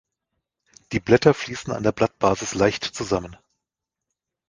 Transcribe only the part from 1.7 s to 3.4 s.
an der Blattbasis leicht zusammen.